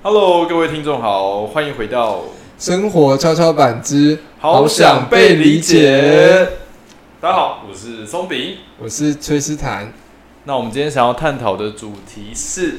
[0.00, 2.22] Hello，各位听众好，欢迎回到
[2.56, 6.48] 生活跷跷板之好想被理解。
[7.20, 8.58] 大家好，我是松饼。
[8.78, 9.92] 我是崔斯坦。
[10.44, 12.76] 那我们今天想要探讨的主题是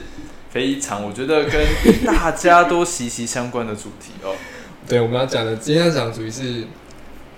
[0.49, 1.61] 非常，我觉得跟
[2.05, 4.33] 大家都息息相关的主题哦。
[4.87, 6.67] 对，我们要讲的今天要讲的主题是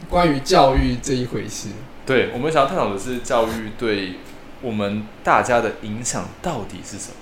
[0.08, 1.70] 关于教育这一回事。
[2.06, 4.14] 对，我们想要探讨的是教育对
[4.62, 7.16] 我们大家的影响到底是什么？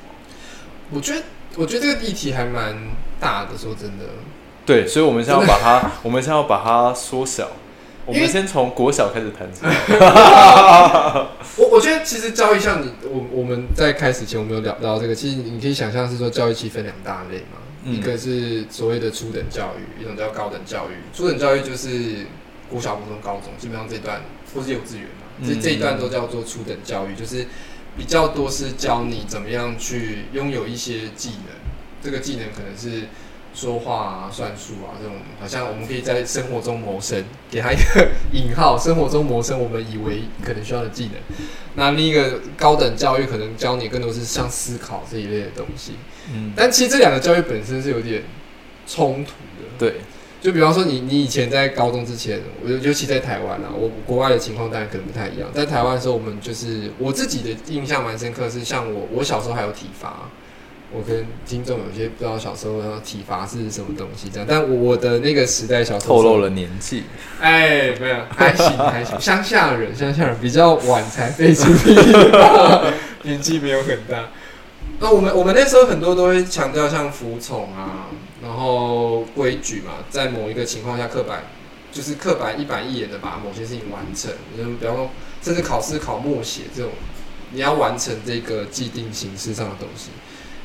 [0.91, 1.21] 我觉得，
[1.59, 2.73] 我觉得这个议题还蛮
[3.19, 3.57] 大的。
[3.57, 4.05] 说真的，
[4.65, 7.49] 对，所以我们现在要把它， 我们现在要把它缩小。
[8.05, 9.59] 我们先从国小开始谈起。
[11.57, 20.95] 我我觉得其实教育像你，我我们在开始前我们有聊到这个，其实你可以想象是说教育其实分两大类嘛，嗯一个是所谓的初等教育，一种叫高等教育。
[21.13, 22.25] 初等教育就是
[22.67, 24.21] 国小、国中、高中，基本上这段
[24.55, 27.45] 或是幼稚园嘛，这嗯这一段都叫做初等教育，就是
[27.95, 31.53] 比较多是教你怎么样去拥有一些技能，
[32.01, 33.07] 这个技能可能是。
[33.51, 41.13] 说话啊、算术啊，这种好像我们可以在生活中谋生，给他一个引号，生活中谋生，我们以为可能需要的技能。
[41.73, 45.93] 那另一个高等教育可能教你更多是像思考这一类的东西，
[46.31, 48.21] 嗯，但其实这两个教育本身是有点
[48.85, 49.67] 冲突的。
[49.79, 49.95] 对，
[50.39, 55.49] 就比方说你你以前在高中之前，我尤其在台湾啊，我国外的情况当然可能不太一样。
[55.55, 60.29] 在台湾的时候，我们就是我自己的印象蛮深刻，是像我我小时候还有体罚。
[60.91, 67.03] 我跟听众有些不知道小时候要体罚是什么东西这样，但我我的那个时代小时候透露了年纪。
[67.39, 69.19] 哎，没有，还行还行。
[69.19, 71.95] 乡下人，乡下人比较晚才被出力，
[73.21, 74.29] 年纪没有很大。
[74.99, 78.07] 那我们我们那时候很多都会强调像服从啊，
[78.41, 81.43] 然后规矩嘛，在某一个情况下刻板，
[81.91, 84.31] 就是刻板一板一眼的把某些事情完成。
[84.57, 85.09] 嗯，比方说，
[85.43, 86.91] 甚至考试考默写这种，
[87.51, 90.09] 你要完成这个既定形式上的东西。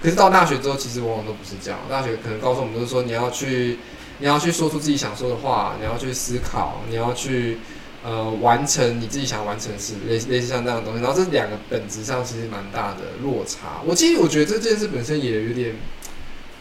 [0.05, 1.81] 可是到大学之后，其实往往都不是这样。
[1.89, 3.79] 大学可能告诉我们，就是说你要去，
[4.19, 7.57] 你要去说出自己想说的话，你要去思考，你要去
[8.05, 11.03] 呃完成你自己想完成的事，类似类似像这样的东西。
[11.03, 13.81] 然后这两个本质上其实蛮大的落差。
[13.87, 15.75] 我其实我觉得这件事本身也有点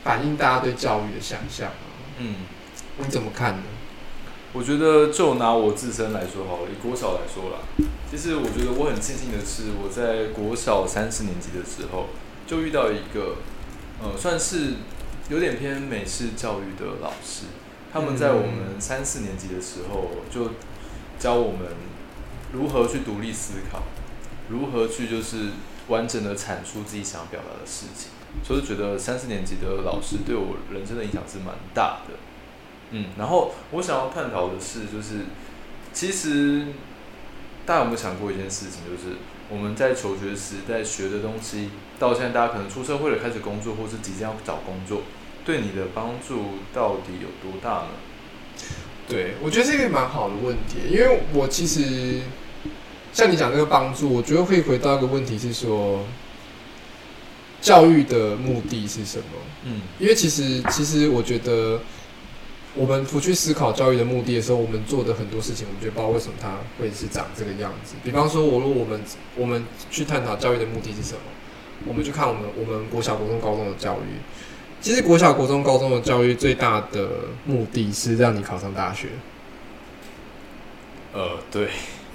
[0.05, 2.15] 反映大家对教育的想象啊。
[2.19, 2.35] 嗯，
[2.99, 3.63] 你怎么看呢？
[4.53, 7.57] 我觉得就拿我自身来说好了，以国小来说啦，
[8.09, 12.07] 其实我觉得我很庆幸的是，我在国小三四年级的时候。
[12.45, 13.37] 就遇到一个，
[14.01, 14.73] 呃，算是
[15.29, 17.45] 有点偏美式教育的老师，
[17.91, 20.51] 他们在我们三四年级的时候就
[21.17, 21.67] 教我们
[22.51, 23.83] 如何去独立思考，
[24.49, 25.49] 如何去就是
[25.87, 28.09] 完整的阐述自己想要表达的事情，
[28.43, 32.15] 所以觉得三四年级的老师对我人生的影响是蛮大的。
[32.91, 35.25] 嗯，然后我想要探讨的是，就是
[35.93, 36.67] 其实
[37.65, 39.17] 大家有没有想过一件事情，就是
[39.49, 41.69] 我们在求学时在学的东西。
[41.99, 45.03] 到现在，大家可能出社会了，开始工作，或是即将要找工作，
[45.45, 47.89] 对你的帮助到底有多大呢？
[49.07, 52.21] 对，我觉得这个蛮好的问题，因为我其实
[53.13, 56.03] 像你讲这个帮助，我觉得会回到一个问题是说，
[57.61, 59.25] 教育的目的是什么？
[59.65, 61.79] 嗯，因为其实其实我觉得，
[62.75, 67.95] 我们不去思考教育的目的的时候，我们做的很多事情，我们就不知道为什么它会是长这个样子。
[68.03, 69.01] 比方说，我如果我们
[69.35, 71.19] 我们去探讨教育的目的是什么？
[71.85, 74.17] 我们去看我们我们国小、国中、高中的教育，
[74.79, 77.09] 其实国小、国中、高中的教育最大的
[77.45, 79.09] 目的是让你考上大学。
[81.13, 81.67] 呃，对，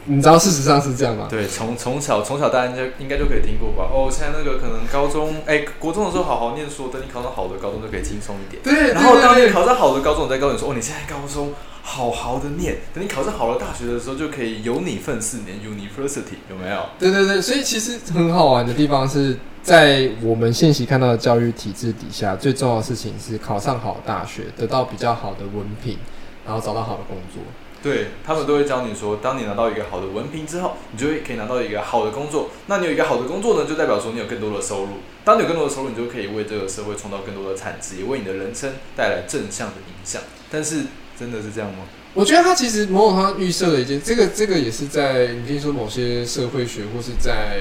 [0.09, 1.27] 你知道事实上是这样吗？
[1.29, 3.91] 对，从从小从小大家应该应该就可以听过吧？
[3.93, 8.63] 哦，现在那个可能高中，哎，国中的时候好好念书，等你考上好的高中就可以轻松一点。
[8.63, 11.53] 对，然后当你对考上好的高中，我再告诉你说，哦，你现在高中
[11.83, 16.81] 好好的念，等你考上好的大学的时候，就可以有你份四年 University，有没有？
[16.99, 25.99] 对对对，所以其实很好玩的地方是在我们现行看到的教育体制底下，最重要的事情是考上好大学，得到比较好的文凭，
[26.47, 27.43] 然后找到好的工作。
[27.83, 32.51] 对他们都会教你说，当你拿到一个好的文凭之后，你就会可以拿到一个好的工作。
[32.67, 34.89] 那你有一个好的工作呢，就代表说你有更多的收入。
[35.25, 40.23] 当你有更多的收入，你就可以为这个社会创造更多的产值，也为你的人生带来正向的影响。
[40.51, 40.85] 但是，
[41.19, 41.85] 真的是这样吗？
[42.15, 47.61] 我觉得他其实某种程度上预设了一件，这个这个也是在你听说某些社会学或是在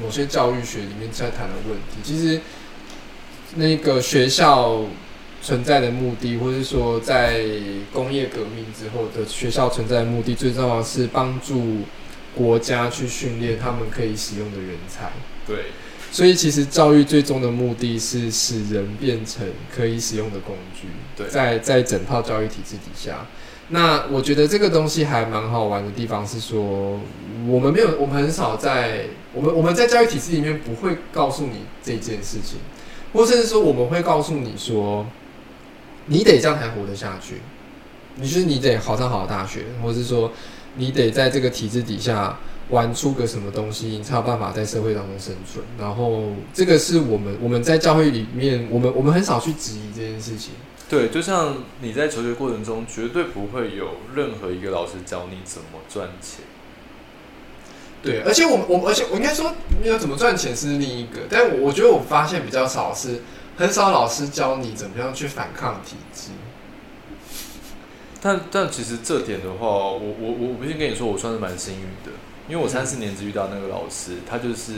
[0.00, 2.02] 某些教育学里面在谈的问题。
[2.02, 2.40] 其实
[3.54, 4.80] 那个学校
[5.42, 7.42] 存在的目的，或是说在
[7.92, 11.78] 工业革命之后的学校存在的目的，最重要是帮助
[12.34, 15.10] 国家去训练他们可以使用的人才。
[15.44, 15.56] 对，
[16.12, 19.44] 所以其实教育最终的目的是使人变成
[19.74, 20.86] 可以使用的工具。
[21.16, 23.26] 对在在整套教育体制底下，
[23.70, 27.00] 那我觉得这个东西还蛮好玩的地方是说，
[27.48, 32.58] 我们没有，我们很少在我们我们在教育体制里面不会告诉你这件事情。
[33.12, 35.06] 或甚至说我们会告诉你说，
[36.06, 37.40] 你得这样才活得下去，
[38.16, 40.32] 你就是你得考上好的大学，或者是说
[40.76, 42.38] 你得在这个体制底下
[42.70, 45.64] 玩出个什么东西，你才有办法在社会当中生存。
[45.78, 50.54] 然后这个是我们我们在教会里面，我们我们很少去质疑这件事情。
[50.88, 56.44] 对，就像你在求学过程中，绝对不会有任何一个老师教你怎么赚钱。
[58.02, 63.22] 对，而且我们我而且我应该说，没有怎么赚钱是另一个，但我我觉得我发现比较少是，
[63.56, 66.30] 很少老师教你怎么样去反抗体制。
[68.20, 72.12] 但但其实这点的话，我我我必须跟你说，我算是蛮幸运的，
[72.48, 74.72] 因为我三四年级遇到那个老师，他就是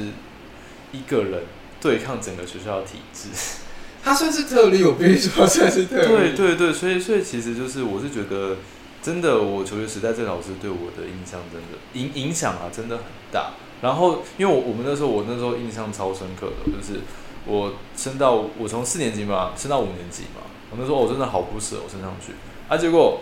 [0.93, 1.43] 一个人
[1.81, 3.29] 对抗整个学校的体制。
[4.03, 6.07] 他算是特例，我必须说算是特例。
[6.07, 8.57] 对对对，所以所以其实就是我是觉得。
[9.05, 13.51] 真的，我求学时代这老师对我的印象真的影影响啊，真的很大。
[13.83, 17.01] 然后，因为我我们那时候，我那时候印象超深刻的，就是
[17.47, 22.33] 我升到我从四年级嘛，升到五年级嘛，我那时候我真的好不舍，我升上去
[22.69, 22.77] 啊。
[22.77, 23.21] 结果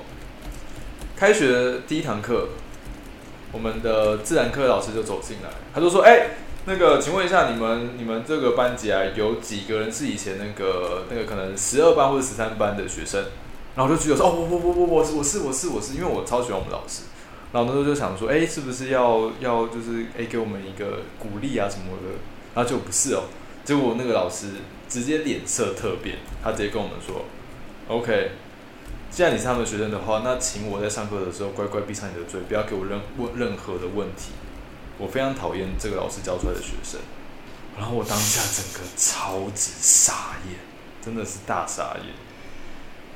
[1.16, 2.48] 开学第一堂课，
[3.52, 6.30] 我们的自然科老师就走进来，他就说：“哎，
[6.66, 13.24] 那个，请问一下，你们你们这个班级啊，有几个人是以前那个那个可能十二班或者十三班的学生？”
[13.74, 17.02] 然后我就举手说：“哦，我我我我我我是我是我是，因为我超喜欢我们老师。
[17.52, 22.18] 然后那时候就想说，哎，是不是要要就是哎给我们一个鼓励啊什么的？
[22.54, 23.24] 然后就不是哦，
[23.64, 24.46] 结果那个老师
[24.88, 27.24] 直接脸色特变，他直接跟我们说
[27.88, 28.32] ：‘OK，
[29.10, 34.32] 既然你是他们学生的话，那请我在上课的时候乖乖闭上你的嘴，不要给我任问任何的问题。’
[34.98, 37.00] 我非常讨厌这个老师教出来的学生。
[37.78, 40.58] 然后我当下整个超级傻眼，
[41.02, 42.14] 真的是大傻眼。”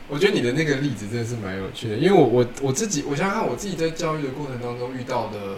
[0.08, 5.56] 我觉得你的那个例子真的是蛮有趣的，因为我我我自己，我想想看我自己在教育的过程当中遇到的，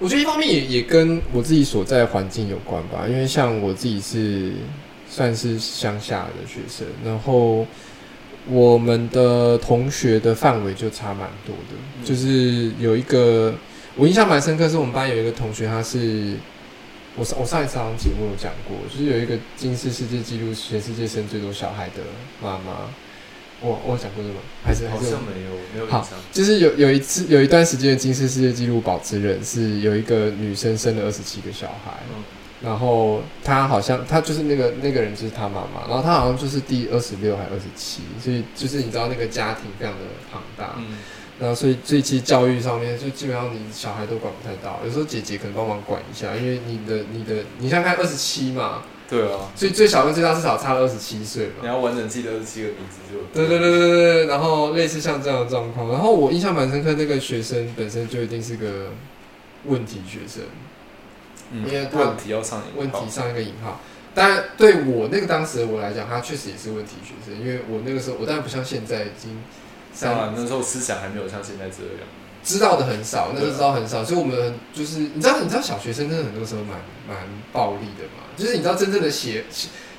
[0.00, 4.52] 我觉得一方面也也跟我自己所在环境有关吧，因为像我自己是
[5.10, 7.66] 算是乡下的学生，然后
[8.46, 13.52] 我们的同学的范围就差蛮多的，就是有一个
[13.96, 16.34] 我印象蛮深刻，是我们班有一个同学，他是
[17.16, 22.02] 我上我上一次好像节目有讲过，就是有一个金氏世界纪录，全世界生最多小孩的
[22.40, 22.88] 妈妈。
[23.60, 24.34] 我我讲过这个，
[24.64, 26.06] 还是好像没有没有印象。
[26.32, 31.98] 就是有有一次有一段时间的金氏世界纪录保持人是有一个女生生了二十七个小孩，
[32.62, 40.76] 然后她好像她就是那个那个人就是她妈妈，然后她好像就是第二十六还二十七，所以就是你知道那个家庭非常的庞大，
[41.40, 48.82] 然后所以这期教育上面就基本上你小孩都管不太到，有时候姐姐可能帮忙管一下，因为你的你的你像看二十七嘛。
[49.08, 51.52] 对啊，所以最小跟最大至少差了二十七岁嘛。
[51.62, 53.18] 你要完整记得二十七个名字就。
[53.32, 58.92] 对对对对对对，然后类似像这样的状况，然后我印象蛮深刻，那个学生本身就一定是个
[59.64, 60.42] 问题学生，
[61.52, 63.80] 因为问题要上问题上一个引号。
[64.14, 69.40] 当然，对我那个当时的我来讲，他确实也是问题学生，因为我那个时候我当然不像现在已经，
[70.00, 72.04] 当然那时候思想还没有像现在这样。
[72.48, 77.18] 知道的很少，那时候知道很少，所以我们就是你知道，你知道小学生真的很多时候蛮蛮
[77.52, 79.44] 暴力的嘛，就是你知道真正的邪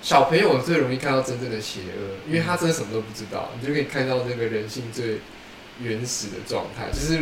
[0.02, 5.20] 小朋友最容易看到真正的邪恶，因为他真的什么都不知道，你就可以看到这个人性最
[5.80, 7.20] 原始的状态，就是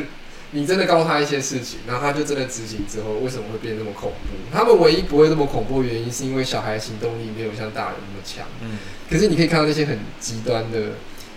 [0.51, 4.55] 你真的告诉他一些事情，然后他就真的执行之后，为什么会变得那么恐怖？
[4.55, 8.45] 他们唯一不会那么恐怖的原因，是因为小孩行动力没有像大人那么强。
[8.61, 8.77] 嗯，
[9.09, 10.93] 可是你可以看到那些很极端的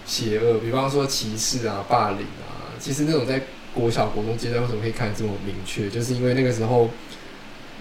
[0.06, 3.42] 邪恶，比方说歧视啊、霸凌啊，其实那种在。
[3.74, 5.88] 国小、国中阶段为什么可以看这么明确？
[5.88, 6.90] 就是因为那个时候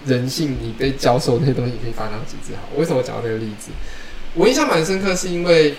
[0.06, 2.54] 人性，你被教授那些东西，你可以发扬极致。
[2.54, 3.70] 好，为什么讲到这个例子？
[4.34, 5.74] 我印象蛮深刻，是因为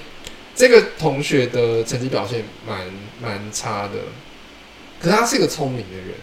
[0.53, 2.79] 这个同学的成绩表现蛮
[3.21, 3.93] 蛮差的，
[4.99, 6.15] 可是他是一个聪明的人。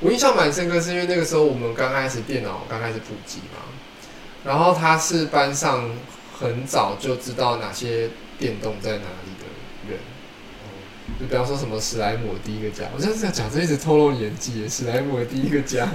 [0.00, 3.62] 我印象蛮深刻，是因为那个时候我们刚开始电脑刚开始普及嘛，
[4.44, 5.90] 然后他是班上
[6.40, 9.31] 很早就知道哪些电动在哪里。
[11.20, 14.68] 就比方说什么史莱姆第一个家，我就是在讲这一直透露年纪。
[14.68, 15.88] 史莱姆的第一个家，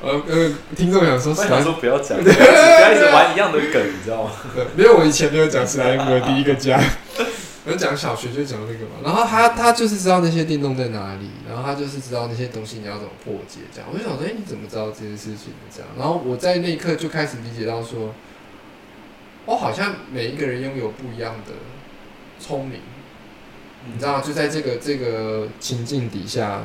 [0.00, 4.30] 呃呃，听众想说，想说不要讲， 不要一直玩一样的梗，你知道吗？
[4.76, 6.80] 没有，我以前没有讲史莱姆的第一个家，
[7.66, 9.02] 我讲小学就讲那个嘛。
[9.02, 13.88] 然后他他就是知道那些电动在哪里，然后他就是知道那些东西你要怎么破解，这样。
[13.92, 15.70] 我就想说，哎，你怎么知道这件事情的？
[15.74, 15.88] 这样。
[15.98, 18.14] 然后我在那一刻就开始理解到说，
[19.46, 21.52] 我好像每一个人拥有不一样的
[22.38, 22.80] 聪明。
[23.86, 26.62] 你知道，就在这个这个情境底下，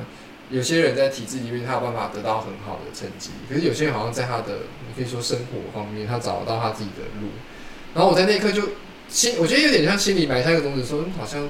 [0.50, 7.30] 有些人在体制里面，他有办法得到很好的成绩，可是有些人好像在他的，你可以说生活方面，他找到他自己的路。
[7.94, 8.62] 然后我在那一刻就
[9.10, 11.50] 心，我觉得有点像心里埋下一个种子，说好像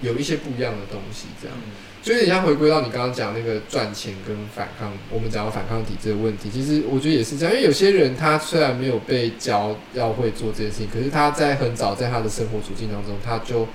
[0.00, 1.56] 有一些不一样的东西这样。
[2.02, 13.66] 就有点像回归到你刚刚讲那个赚钱跟反抗，我们讲到反抗体制的问题，其实我觉得也是这样，因为有些人他虽然没有被教要会做这件事情，可是他在很早在他的生活处境当中，他就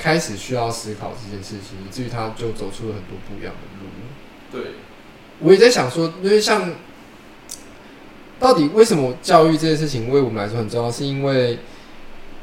[0.00, 3.90] 开始需要思考这件事情，以至于他就走出了很多不一样的路。
[4.50, 4.72] 对，
[5.40, 6.72] 我也在想说，因为像
[8.38, 11.58] 到底为什么教育这件事情为我们来说很重要，是因为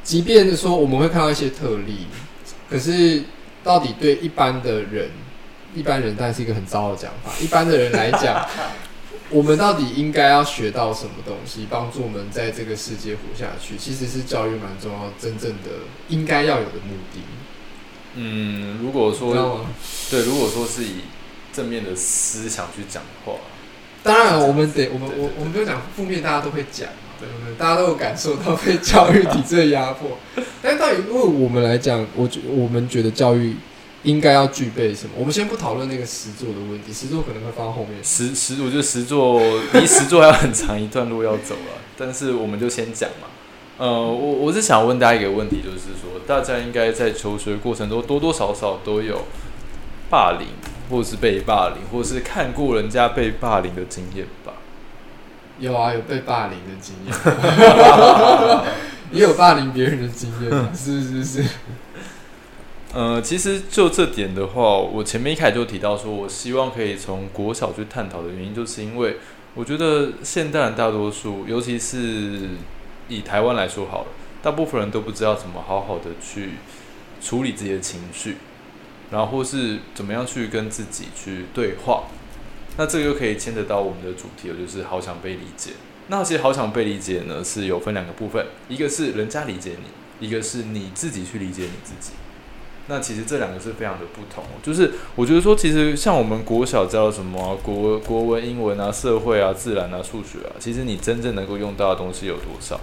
[0.03, 2.05] 即便说我们会看到一些特例，
[2.69, 3.23] 可是
[3.63, 5.09] 到底对一般的人，
[5.75, 8.47] 一般人但是一个很糟的讲法，一般的人来讲，
[9.29, 13.75] 我们到底应该要学到什么东西，帮助我们在这个世界活下去？
[13.77, 15.71] 其实是教育蛮重要，真正的
[16.09, 17.19] 应该要有的目的。
[18.15, 19.65] 嗯，如果说？
[20.09, 21.01] 对，如果说是以
[21.53, 23.37] 正面的思想去讲的话，
[24.01, 27.55] 当然，我们得，我们我我们不用讲负面，大家都会讲嘛，对不对？
[27.57, 30.17] 大家都有感受到被教育体制的压迫。
[30.61, 33.55] 但到底为我们来讲，我觉我们觉得教育
[34.07, 35.11] 应该要具备什么？
[35.17, 38.01] 我们先不讨论那个实作的问题，实作可能会放到后面。
[38.01, 39.41] 实实，我觉得实作
[39.73, 41.75] 离实作还有很长一段路要走啊。
[41.99, 43.27] 但是我们就先讲嘛。
[43.77, 49.25] 呃，我我是想问大家一个问题，就是说，大家应该在求学过程中多多少少都有
[50.09, 50.47] 霸凌，
[50.89, 54.53] 或者是被霸凌，或者是看过人家被霸凌的经验吧？
[55.59, 57.13] 有啊，有被霸凌的经验，
[59.11, 61.43] 也有霸凌别人的经验啊，是是是。
[62.97, 69.17] 呃，其实就这点的话，我前面一开始就提到说，我希望可以从国小去探讨的原因，就是因为
[69.53, 72.49] 我觉得现代人大多数，尤其是
[73.07, 74.07] 以台湾来说好了，
[74.41, 76.53] 大部分人都不知道怎么好好的去
[77.21, 78.37] 处理自己的情绪，
[79.11, 82.05] 然后或是怎么样去跟自己去对话。
[82.77, 85.73] 那这个又可以牵扯到我们的主题了，就是好想被理解。
[86.07, 89.73] 那其实好想被理解呢，是有分两个部分，一个是人家理解
[90.19, 92.13] 你，一个是你自己去理解你自己。
[92.89, 102.79] 那其实这两个是非常的不同，就是我觉得说，其实像我们国小教什么、国国文、英文啊、社会啊、自然啊、数学啊，其实你真正能够用到的东西有多少？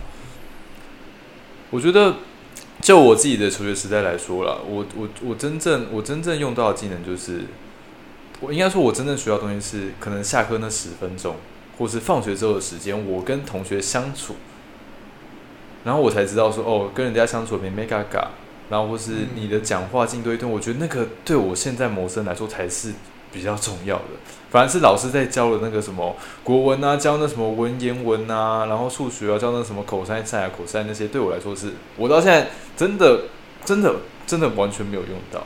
[1.71, 2.17] 我觉得，
[2.83, 7.47] 就我自己的求学时代来说啦，我我我真正我真正用到的技能就是，
[8.41, 11.37] 我应该说，我真正学到东西是，可能下课那十分钟，
[11.79, 14.35] 或是放学之后的时间，我跟同学相处，
[15.85, 18.31] 然后我才知道说，哦，跟人家相处没没嘎嘎。
[18.71, 22.93] 然后或是你的讲话进对一顿，我觉得那个对我现在谋生来说才是
[23.33, 24.05] 比较重要的。
[24.51, 33.23] 反而是老师在教的那个什么国文啊，教那什么文言文啊，然后数学啊，教那什么口塞塞啊、口塞那些，对我来说是，我到现在真的
[33.65, 35.45] 真的真的完全没有用到。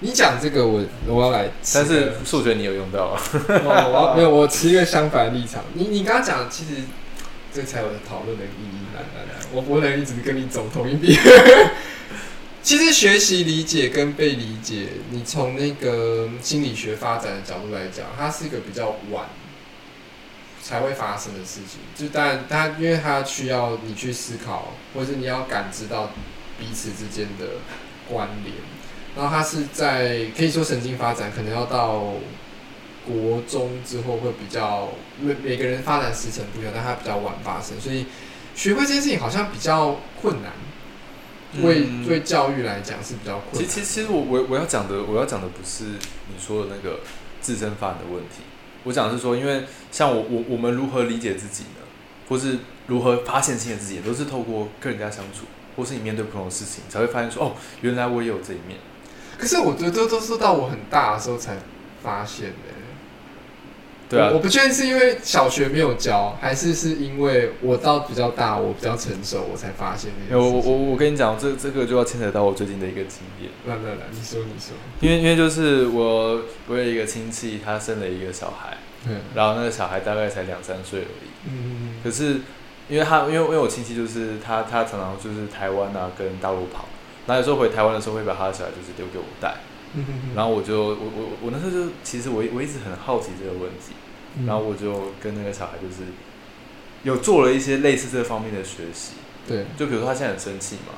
[0.00, 3.20] 你讲这个我，我要来，但是数学你有用到啊？
[3.48, 5.64] 哦，我要没有，我持一个相反的立场。
[5.74, 6.82] 你你刚刚讲，其实
[7.52, 8.86] 这才有讨论的意义。
[8.94, 11.18] 来来来，我不能一直跟你走同一边。
[12.66, 19.26] 其实学习理解跟被理解，你从那个心理学发展的角度来讲，它是一个比较晚
[20.60, 21.78] 才会发生的事情。
[21.94, 26.10] 就当然，它因为它需要你去思考，或者是你要感知到
[26.58, 27.46] 彼此之间的
[28.08, 28.52] 关联。
[29.14, 32.14] 然后它是在可以说神经发展可能要到
[33.06, 34.88] 国中之后会比较
[35.20, 38.06] 每每个人发展时程不一样，但它比较晚发生，所以
[38.56, 40.50] 学会这件事情好像比较困难。
[41.62, 43.54] 为嗯对教育来讲是比较困难。
[43.54, 47.00] 其实其实其实我我我要讲的我要讲的不是你说的那个
[47.40, 48.42] 自身发展的问题，
[48.84, 51.86] 我讲的是说，因为像我我我们如何理解自己呢，
[52.28, 58.78] 或是如何发现新的自己，都是透过跟人家相处，或是你面对不同的事情，才会发现说，哦，原来我也有这一面。
[59.38, 61.56] 可是我觉得都都是到我很大的时候才
[62.02, 62.76] 发现的。
[64.08, 70.38] 对啊我，不确定是因为小学没有教，还是是因为我到比较大，我比较成熟，我才发现那。
[70.38, 73.50] 我我我我跟你讲，这这个就要牵扯到我最近的一个经验。
[73.66, 74.76] 来来来，你说你说。
[75.00, 78.76] 因为因为就是我我有一个亲戚，他生了一个小孩，
[79.08, 81.50] 嗯然后那个小孩大概才两三岁而已。
[81.50, 82.40] 嗯可是
[82.88, 86.84] 因为他因为因为我亲戚就是他他常常就是台湾啊跟大陆跑，
[87.26, 89.75] 然后有时候回台湾的时候会把他的小孩就是丢给我带，嗯
[90.34, 93.92] 然后我就我我我那时候就其实我我一直很好奇这个问题，
[94.38, 94.46] 嗯。
[94.46, 96.10] 然后我就跟那个小孩就是
[97.02, 99.12] 有做了一些类似这方面的学习，
[99.46, 100.94] 对，就比如说他现在很生气嘛，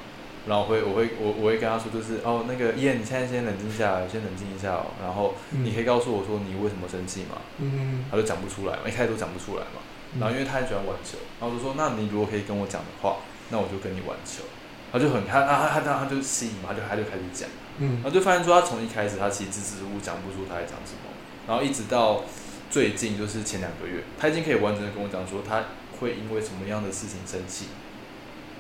[0.47, 7.39] 然后我会我会我我会跟他说就是哦那个燕你现在先冷静下来，先冷静一下哦，然后你可以告诉我说你为什么生气嘛？
[7.59, 9.83] 嗯他就讲不出来嘛，一开始都讲不出来嘛。
[10.19, 13.17] 然后因为他很喜欢玩球，然后我就说，那你如果可以跟我讲的话，
[13.51, 14.43] 那我就跟你玩球。
[14.93, 17.97] 他就很他他他他他就吸引嘛，他就他就开始讲，嗯。
[18.03, 21.11] 然后就发现说他从一开始他其实支支吾吾讲不出他在讲什么，
[21.47, 22.25] 然后一直到
[22.71, 25.65] 最近就是前两个月，他已经可以完整的跟我讲说他
[26.01, 27.67] 会因为什么样的事情生气，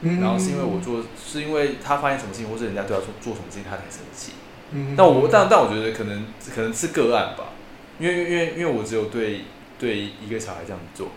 [0.03, 0.21] 嗯。
[0.21, 4.33] 然后是因为我做，是因为他发现什么事情，或是人家对他做做什么事情，他才生气。
[4.73, 4.95] 嗯。
[4.97, 7.53] 但我但但我觉得可能可能是个案吧，
[7.99, 9.43] 因为因为因为我只有对
[9.79, 11.09] 对一个小孩这样做，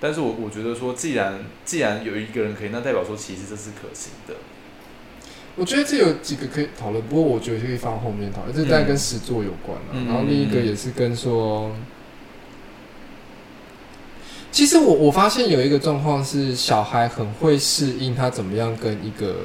[0.00, 4.34] 但是我我觉得说，既然既然有一个人可以，那代表说其实这是可行的。
[5.56, 8.54] 我觉得这有几个可以讨论，不过我觉得可以放后面讨论。
[8.54, 11.74] 这当然跟实作有关了、嗯然后另一个也是跟说，
[14.52, 19.36] 其实我我发现有一个状况是，小孩很会适应他怎么样跟一个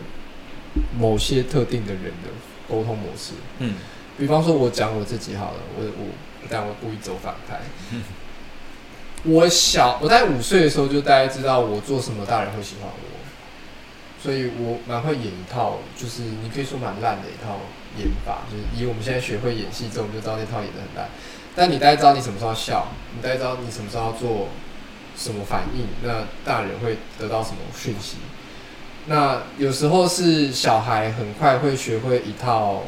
[0.99, 2.29] 某些特定的人的
[2.67, 3.31] 沟通模式。
[3.59, 3.75] 嗯
[4.17, 6.07] 比方说，我讲我自己好了，我我
[6.49, 7.61] 但我故意走反派。
[9.23, 17.59] 我小我在五岁的时候就大概知道我做什么大人会喜欢我，所以我蛮会演一套，就是你可以说蛮烂的一套
[17.97, 21.09] 演法，就是以我们现在学会演戏之后，我们就知道那套演的很烂。
[21.55, 24.47] 但你大概知道你什么时候笑，你大概知道你什么时候要做
[25.17, 28.17] 什么反应，那大人会得到什么讯息。
[29.07, 32.83] 那有时候是小孩很快会学会一套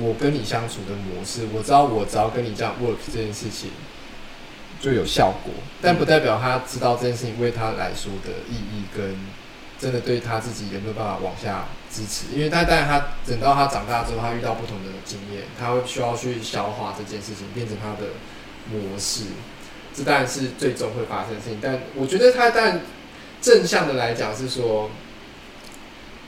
[0.00, 3.70] 我跟你相处的模式，我知道我只要跟你这样 work 这件事情
[4.80, 9.16] 就有效果，但不代表他知道这件事情为他来说的意义跟
[9.78, 12.34] 真的对他自己有没有办法往下支持。
[12.34, 18.10] 因为他当然他等到他长大之后，他遇到不同的经验，他会需要去消化这件事情，变成他的
[18.70, 19.24] 模式。
[19.94, 22.80] 这当然是最终会发生的事情，但我觉得他但
[23.40, 24.90] 正向的来讲是说，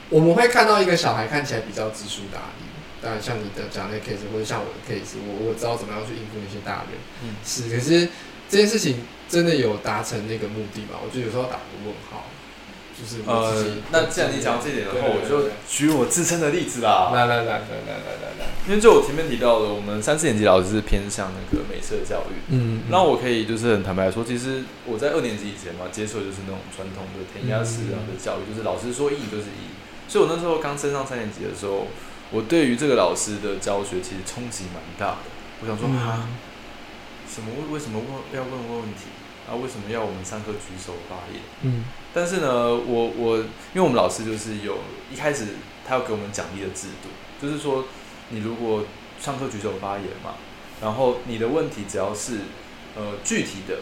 [0.09, 2.65] 我们会看到一个小孩看起来比较知书达理。
[3.01, 7.67] 当然，像你的讲那 case，或者像我的 case，我我知道怎么样去应付那些大人，嗯是。
[7.67, 8.07] 可是
[8.51, 8.97] 这件事情
[9.29, 10.99] 真的有达成那个目的吗？
[11.01, 12.25] 我觉得有时候打个问号。
[12.93, 17.09] 就是呃，那既然你讲到这点的话，我就举我自身的例子吧。
[17.11, 22.37] 来来来来来来来来，因为就我前面提到的，我们三四年级老师是偏向那个美色教育。
[22.49, 29.73] 嗯，那我可以就是很坦白说，其实我在二年级以前嘛，接受就是那种传统的填鸭式的教育，就是老师说一就是一。
[30.07, 31.87] 所以我那时候刚升上三年级的时候，
[32.29, 35.31] 我对于这个老师的教学其实冲击蛮大的。
[35.61, 36.29] 我想说啊。
[37.33, 39.07] 什么为为什么问要问问问题
[39.49, 39.55] 啊？
[39.55, 41.41] 为什么要我们上课举手发言？
[41.61, 45.45] 嗯但是呢，我我因为我们老师就是有一开始
[45.87, 47.07] 他要给我们奖励的制度，
[47.41, 47.85] 就是说
[48.29, 48.83] 你如果
[49.19, 50.35] 上课举手发言嘛，
[50.81, 52.39] 然后你的问题只要是
[52.97, 53.77] 呃具体的，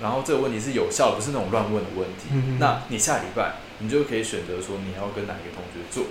[0.00, 6.04] 然后这个问题是有效的，不是那种乱问的问题，嗯那你下礼拜你就可以选择说你要跟哪一个同学做。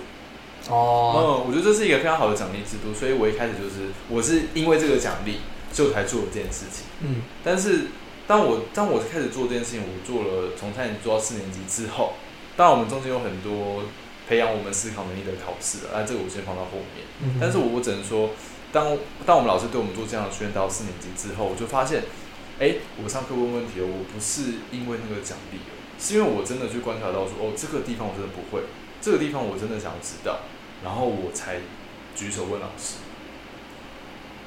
[0.68, 5.38] 哦，嗯，我觉得这是一个非常好的奖励制度，所以我一开始就是我是因为这个奖励，
[5.72, 6.84] 所以我才做了这件事情。
[7.00, 7.86] 嗯但是
[8.26, 12.14] 当我当我开始做这件事情，我做了从三年级做到四年级之后，
[12.56, 13.82] 当然我们中间有很多
[14.28, 17.04] 培养我们思考能力的考试啊，这个我先放到后面。
[17.24, 18.30] 嗯但是我我只能说，
[18.70, 22.04] 当当我们老师对我们做这样的训练到四年级之后，我就发现，
[22.60, 25.58] 哎、我上课问问题了，我不是因为那个奖励，
[25.98, 28.62] 是因为我真的去观察到说，哦，这个地方我真的不会，
[29.00, 30.46] 这个地方我真的想要知道，
[30.84, 31.58] 然后我才
[32.14, 33.01] 举手问老师。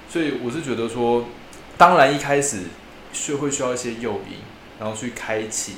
[0.10, 1.26] 所以我是觉得说，
[1.78, 2.63] 当然一开始
[3.13, 4.38] 是会需要一些诱因，
[4.80, 5.76] 然后去开启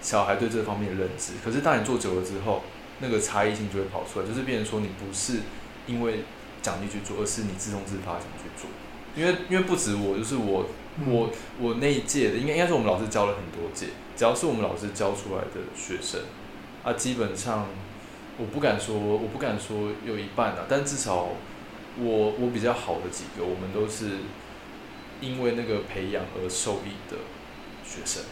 [0.00, 1.32] 小孩对这方面的认知。
[1.44, 2.62] 可是当你做久了之后，
[3.00, 5.40] 那个差异性就会跑出来，就是变成说你不是
[5.86, 6.24] 因为
[6.62, 8.68] 奖励去做，而是你自动自发想去做。
[9.16, 10.66] 因为因为不止我，就是我
[11.06, 16.20] 我我那一届的，应该应该是我们老师教了很多届，只要是我们老师教出来的学生
[16.84, 17.66] 啊，基本上
[18.38, 21.30] 我不敢说我不敢说有一半啊，但至少
[21.98, 24.18] 我我比较好的几个，我们都是
[25.20, 27.16] 因为那个培养而受益的
[27.84, 28.22] 学生。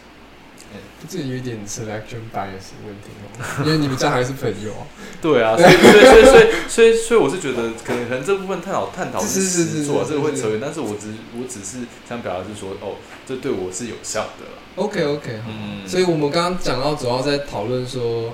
[1.07, 4.85] 这有一点 selection bias 问题哦， 因为你们这还是朋友啊。
[5.19, 14.45] 对啊，所以 所以所以所以所以所以我是觉得可能可能这部分探讨探讨是是是实做这个会扯远，但是我只我只是想表达是说，哦，这对我是有效的。
[14.75, 15.49] OK OK，好。
[15.49, 18.33] 嗯，所以我们刚刚讲到，主要在讨论说，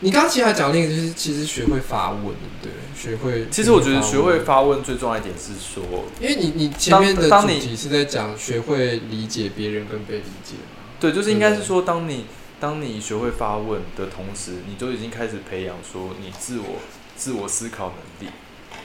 [0.00, 2.30] 你刚刚其实还讲另一个，就是其实学会发问，对
[2.60, 2.72] 不对？
[2.94, 3.46] 学会。
[3.50, 10.82] 其实我觉得学会，发问最重要一点是说，因为你你前面的当当你主题是在讲学会理解别人跟被理解嘛。
[11.00, 12.26] 对，就是应该是说，当你
[12.60, 16.80] 当你学会发问的同时，你就已经开始培养说你自我
[17.16, 17.86] 自我思考
[18.20, 18.32] 能力。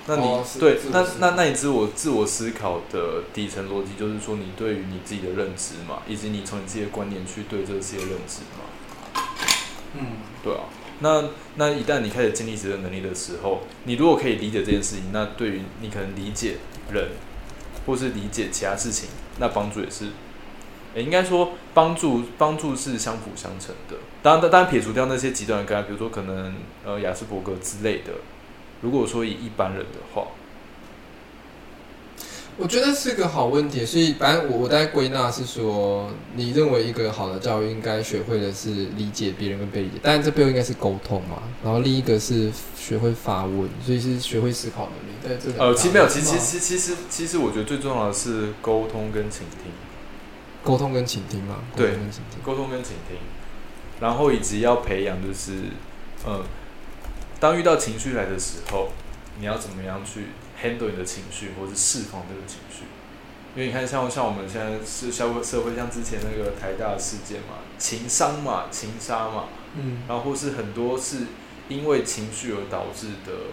[0.08, 9.24] 那你、哦对那那那你自我自我思考的底层逻辑，就是说你对于你自己的认知嘛，以及你从你自己的观念去对这个世界认知嘛。
[9.94, 10.06] 嗯，
[10.44, 10.64] 对啊，
[11.02, 16.58] 那那一旦你开始建立这个能力的时候，你如果可以理解这件事情，那对于你可能理解
[16.92, 17.10] 人，
[17.86, 19.10] 或是理解其他事情，
[19.40, 20.06] 那帮助也是，
[20.94, 23.96] 诶、应该说帮助帮助是相辅相成的。
[24.22, 26.54] 当然，当然撇除掉那些极端的个案，比如说可能
[26.86, 28.14] 呃雅斯伯格之类的，
[28.82, 30.28] 如果说以一般人的话，
[32.58, 45.18] 我觉得是个好问题，所以反正我我大概归纳是说，你认为一个好的教育应该学会的是理解别人跟被理解，当然这背后应该是沟通嘛，然后另一个是学会发问，所以是学会思考能力。
[45.24, 49.72] 但这呃，其实没有，其实其实其实其实我觉得最重要的是沟通跟倾听，
[50.64, 52.44] 沟通跟倾听嘛，沟对通跟倾听。
[52.44, 53.18] 沟通跟倾听，
[54.00, 55.54] 然后以及要培养就是，
[56.26, 56.44] 呃，
[57.40, 58.90] 当遇到情绪来的时候，
[59.40, 60.26] 你要怎么样去
[60.62, 62.84] handle 你的情绪，或是释放这个情绪？
[63.56, 71.26] 因为你看像，像我们现在是社会社会，像之前那个台大的事件嘛，情伤嘛，情杀嘛，嗯然后或是很多是
[71.68, 73.52] 因为情绪而导致的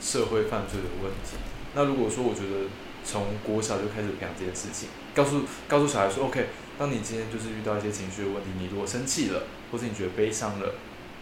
[0.00, 1.38] 社会犯罪的问题。
[1.74, 2.68] 那如果说我觉得
[3.04, 10.74] 从国小就开始培养这件事情，告诉告诉小孩说，OK，当你今天就是遇到一些情绪的问题，你如果生气了，或是你觉得悲伤了，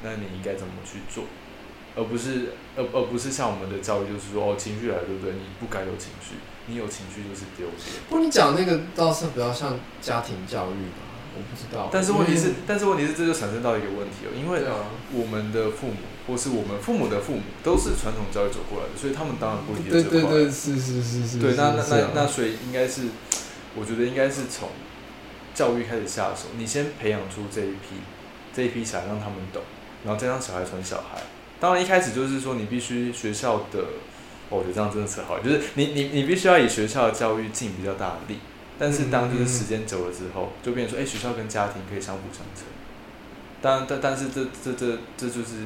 [0.03, 1.25] 那你应该怎么去做？
[1.97, 5.33] 而不是而而不是像我们的教育，就是说哦，情绪来了，对不对？
[5.33, 7.79] 你不该有情绪，你有情绪就是丢脸。
[8.09, 11.03] 不过你讲那个倒是比较像家庭教育吧，
[11.35, 11.89] 我不知道。
[11.91, 20.31] 但是问题是，但是问题是，这就产生到一个问题哦，因为啊，我们的父母或是我们父母的父母都是传统教育走过来的，所以他们当然不理解这块。
[20.31, 21.39] 对对，是是是是。
[21.39, 23.09] 对，那那那那所以应该是，
[23.75, 24.69] 我觉得应该是从
[25.55, 28.05] 教育开始下手，你先培养出这一批
[28.53, 29.63] 这一批小孩，让他们懂，
[30.05, 31.23] 然后再让小孩传小孩。
[31.59, 33.81] 当然一开始就是说，你必须学校的，
[34.51, 38.39] 哦我觉得这样真的扯好，就是你你你必须要以学校的教育尽比较大的力，
[38.79, 42.65] 但是当就是时间久了之后，就变成说，哎、学校跟家庭可以相辅相成。
[43.63, 45.65] 当然，但但是这这这这就是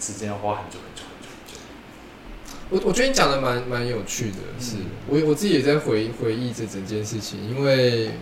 [0.00, 2.84] 时间要花很久很久很久很久。
[2.84, 8.12] 我我觉得你讲的蛮蛮有趣的，是、嗯我我自己也在回回忆这整件事情，因为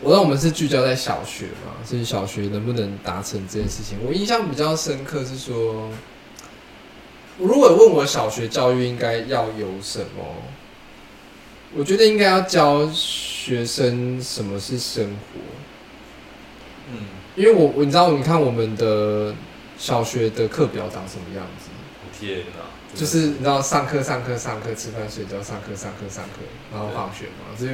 [0.00, 5.90] 我让我们是聚焦在小学嘛，所以小学能不能达成这件事情，我印象比较深刻是说，
[7.38, 10.36] 如果问我小学教育应该要有什么，
[11.74, 15.40] 我觉得应该要教学生什么是生活，
[16.90, 16.98] 嗯，
[17.34, 19.34] 因为我我你知道，你看我们的
[19.78, 21.70] 小学的课表长什么样子？
[22.20, 22.62] 天哪，
[22.94, 27.70] 就是你知道上课上课上课吃饭睡觉上课上课上课，然后放学嘛，所以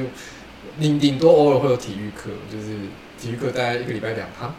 [0.79, 2.67] 顶顶多偶尔会有体育课，就是
[3.19, 4.55] 体育课大概一个礼拜两堂。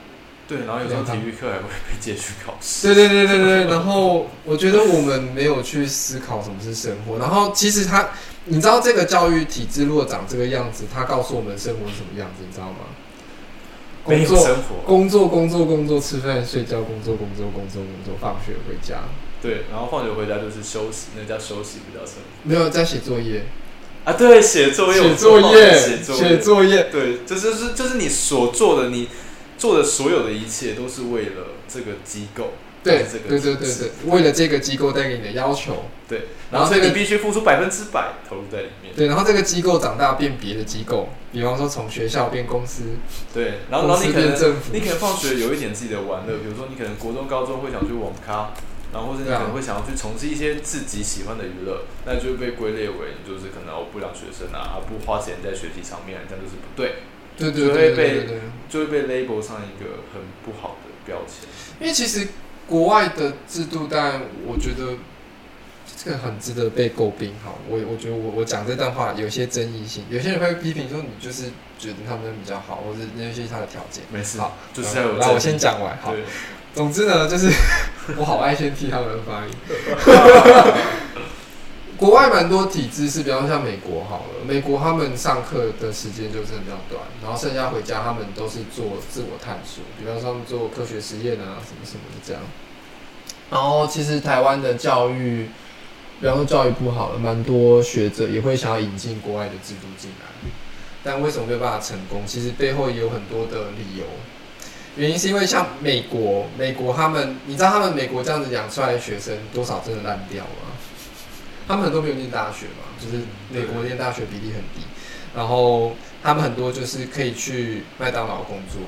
[0.50, 2.92] 对，然后有时候体育课还会被借去考试。
[2.92, 8.08] 对对对对对，然后我觉得我们没有去思考什么是生活，然后其实他，
[8.46, 12.90] 你知道这个教育体制如果长这个样子，他告诉我们生活是什么样子，你知道吗？
[14.06, 19.04] 没工作有生活，工作工作工作吃饭睡觉工作工作工作工作放学回家，
[19.40, 23.44] 对，然后放学回家就是休息，那叫休息，不叫生活没有在写作业，
[24.04, 24.14] 啊。
[24.14, 29.08] 对，写作业，写作业写作写作业，对，这就是就是你所做的，你
[29.60, 38.94] 做的所有的一切都是为了这个机构，对这个对对对对，为了这个机构带给你的要求，对，然后所以你必须付出百分之百投入在里面。
[38.96, 42.84] 对，然后这个机构长大变别的机构，比方说从学校变公司，
[43.34, 48.50] 对，然后然后你可能你可能放学有一点自己的玩乐，比如说你可能国中、高中会想去网咖，
[48.94, 57.04] 然后或者你可能会想要去从事一些自己喜欢的娱乐，那就会被归类为你就是可能我不良学生啊，不花钱在学习上面，这样就是不对，
[57.40, 58.40] 对对对对。
[58.68, 61.48] 就会被 label 上一个很不好的标签。
[61.80, 62.28] 因为其实
[62.68, 64.94] 国外的制度，当然我觉得
[65.96, 67.32] 这个很值得被诟病。
[67.44, 71.46] 哈，我我觉得我我讲这段话有些争议性，有些人会批评说你就是
[71.80, 74.04] 觉得他们比较好，或者那些是他的条件。
[74.12, 75.98] 没事好，就是要有来，我先讲完。
[76.00, 76.22] 好，对，
[76.72, 77.50] 总之呢，就是
[78.16, 79.50] 我好爱先替他们发言。
[82.00, 92.40] 国外蛮多体制是，比方像美国好了，美国他们上课的时间就真的比较短，然后剩下回家他们都是做自我探索，比方说做科学实验啊，什么什么的这样。
[93.50, 95.50] 然后其实台湾的教育，
[96.22, 100.50] 比方说教育部好了，蛮多学者也会想要引进国外的制度进来，
[101.04, 102.22] 但为什么没有办法成功？
[102.26, 104.06] 其实背后也有很多的理由。
[104.96, 110.72] 原因是因为像美国，美国他们，你知道他们美国这样子养出来的学生多少真的烂掉吗？
[111.70, 114.84] 他们很多没有念大学嘛，就是美国念大学比例很低，
[115.36, 118.82] 然后他们很多就是可以去麦当劳工作，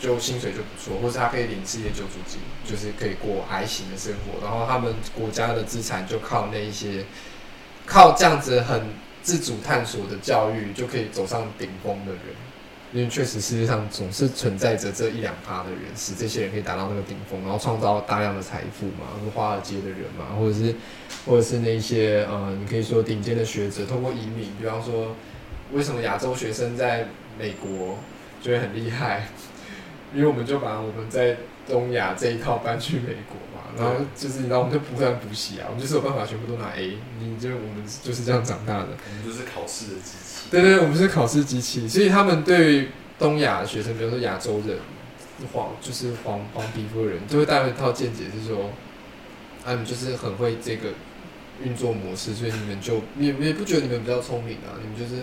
[0.00, 4.42] 就薪水就不错，或是他可以领失业救助金，就是可以过还行的生活。
[4.42, 7.04] 然后他们国家的资产就靠那一些，
[7.84, 8.84] 靠这样子很
[9.22, 12.22] 自主探索的教育，就可以走上顶峰的人。
[12.92, 20.74] 因为确实世界上总是存在着这一两趴的人，使这些人可以达到那个顶峰，然后创造大量的财富嘛，如华尔街的人嘛，或者是
[21.24, 25.16] 或者是那些呃，你可以说顶尖的学者，通过移民，比方说
[25.72, 27.96] 为什么亚洲学生在美国
[28.42, 29.26] 就会很厉害，
[30.14, 38.88] 因为我们就把我们在东亚这一套搬去美国嘛，然后就是你知道我们就不断补习啊，我们就是有办法全部都拿 A，你就我们就是这样长大的。
[38.90, 40.31] 我们就是考试的机器。
[40.52, 44.76] 对对，我们是考试机器，所以他们对东亚学生，比如说亚洲人，
[45.54, 48.66] 黄就是黄黄皮肤的人，就会带一套见解是说，
[49.64, 50.90] 啊，你们就是很会这个
[51.64, 55.22] 运作模式，所以你们就也也不觉得你们比较聪明啊，你们就是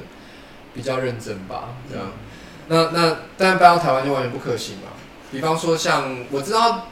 [0.73, 2.11] 比较认真吧，这样。
[2.67, 4.89] 那那但搬到台湾就完全不可行嘛。
[5.31, 6.87] 比方说像我知道，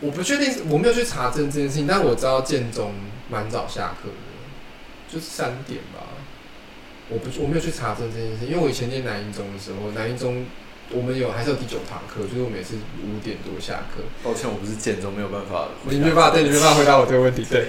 [0.00, 2.92] 我不确定我没有去查证这件事情，但我知道建中
[3.30, 6.12] 蛮早下课的，就是三点吧。
[7.10, 10.46] 我不我没有去查证这件事，因为我以前念南一中的时候，南一中
[10.90, 14.02] 我们有还是有第九堂课，就是我每次五点多下课。
[14.22, 15.68] 抱歉，我不是建中，没有办法。
[15.88, 17.44] 你没办法，对，你没办法回答我这个问题。
[17.44, 17.68] 对，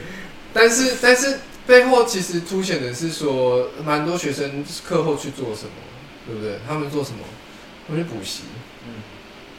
[0.54, 5.72] 但是但是背后其实凸显的是说，蛮多学生课后去做什么，
[6.28, 6.60] 对不对？
[6.68, 7.20] 他们做什么？
[7.88, 8.44] 他们去补习。
[8.88, 9.04] 嗯，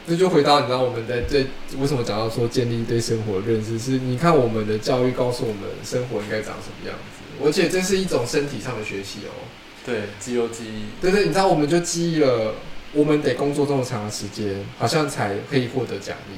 [0.07, 9.45] 这就回到你知道我们在对为什么讲到说建立对生活的认识，是你看我们的教育告诉我们生活应该长什么样子，而且这是一种身体上的学习哦。
[9.87, 11.01] 对，肌肉记忆。
[11.01, 12.55] 对对，你知道，我们就记忆了，
[12.91, 16.37] 我们得工作这么长的时间，好像才可以获得奖励。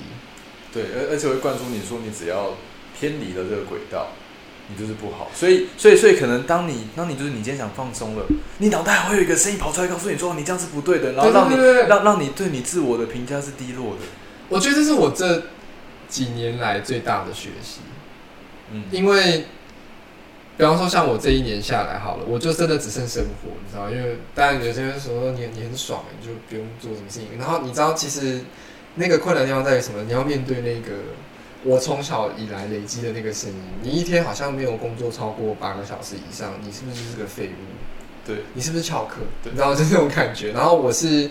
[0.72, 2.56] 对，而而且会灌输你说，你只要
[3.00, 4.10] 偏离了这个轨道，
[4.68, 5.32] 你就是不好。
[5.34, 8.24] 所以，所以，所以，可能当你，当你就是你今天想放松了，
[8.60, 11.56] 你脑袋还会有一个声音跑出来告诉你说，你这样是不对的，然后让你
[11.88, 14.02] 让让你对你自我的评价是低落的。
[14.50, 15.46] 我觉得这是我这
[16.08, 17.80] 几年来最大的学习。
[18.72, 19.46] 嗯，因为。
[20.60, 23.90] 比方说，像我这一年下来好了，我就真的只剩生活，你知道？
[23.90, 27.30] 因为当然有些人说你你很爽，你就不用做什么事情。
[27.40, 28.42] 然后你知道，其实
[28.96, 30.04] 那个困难地方在于什么？
[30.04, 30.92] 你要面对那个
[31.64, 33.56] 我从小以来累积的那个声音。
[33.82, 38.28] 你一天好像没有工作超过八个小时以上，你是不是就是个废物？
[38.28, 39.22] 对，你是不是翘课？
[39.46, 40.52] 你知道就这种感觉。
[40.52, 41.30] 然后我是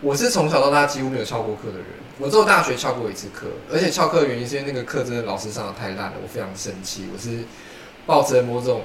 [0.00, 1.86] 我是从小到大几乎没有翘过课的人。
[2.18, 7.06] 我只有大学翘过一次课，而且翘课的原因是因为那个课真的老师上的太烂了，我非常生气。
[7.14, 7.44] 我是。
[8.06, 8.82] 抱着某种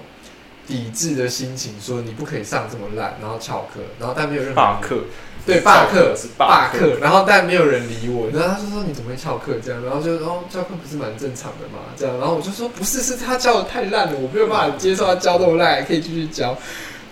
[0.67, 5.03] 抵制的心情，说你不可以上这么烂，然后翘课，然后但没有任何罢课，
[5.45, 16.57] 对罢课是罢课，然后但没有人理我，然后他就说你怎么会翘课这样，然后就哦翘课不是蛮正常的嘛这样，然后我就说不是，是他教的太烂了，我没有办法接受他教这么烂，可以继续教，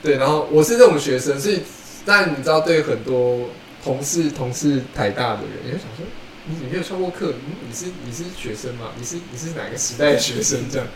[0.02, 1.62] 对，然后我是这种学生，所以
[2.06, 3.50] 但你知道对很多
[3.84, 6.06] 同事同事台大的人，也想说
[6.46, 7.34] 你你没有翘过课，
[7.68, 10.70] 你是你是学生嘛，你是你是哪个时代的学生？
[10.72, 10.88] 这样？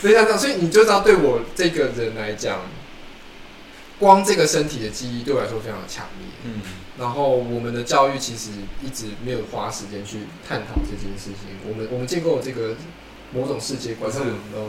[0.00, 2.60] 非常这样，所以你就知道，对我这个人来讲，
[3.98, 6.26] 光这个身体的记忆对我来说非常的强烈。
[6.44, 6.62] 嗯，
[6.98, 8.50] 然后我们的教育其实
[8.82, 11.58] 一直没有花时间去探讨这件事情。
[11.68, 12.76] 我们我们建构这个
[13.32, 14.10] 某种世界观，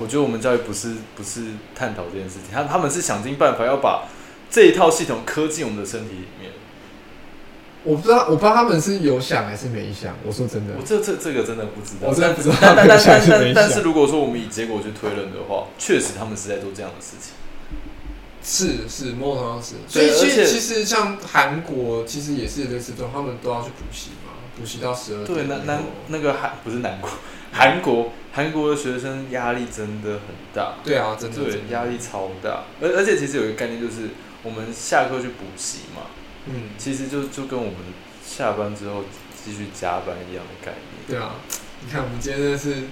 [0.02, 4.10] 我觉得我们教育不是不是探讨这件事情，他他们是想尽办法要把
[4.50, 6.26] 这一套系统刻进我们的身体。
[7.84, 10.16] 我不知道，我不知道他们是有想还是没想。
[10.24, 12.56] 我说真的，我这这这个真的不知道，我真的不知道。
[12.62, 17.34] 但但但但但是如果说我们以结果去推论的话，确实他们是在做这样的事情。
[18.44, 19.76] 是是，某种上是。
[19.88, 27.10] 所以其实其实像韩国，其实也是类似这种，他们都要去补习嘛，补习到十二点对，那那那个韩不是南国，
[27.52, 30.76] 韩国韩国的学生压力真的很大。
[30.84, 32.64] 对啊，真的对，压力超大。
[32.80, 34.10] 而而且其实有一个概念就是，
[34.44, 36.02] 我们下课去补习嘛。
[36.48, 37.76] 嗯，其实就就跟我们
[38.26, 39.04] 下班之后
[39.44, 41.08] 继续加班一样的概念。
[41.08, 41.36] 对啊，
[41.86, 42.84] 你看我们今天是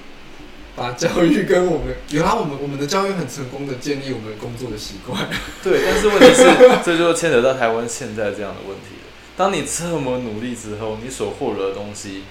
[0.76, 5.28] 把教育跟我们， 原来我们我们的教育很成功的建立我们工作的习惯。
[5.64, 6.44] 对，但是问题是，
[6.86, 9.10] 这就牵扯到台湾现在这样的问题了。
[9.36, 12.24] 当你这么努力之后，你所获得的东西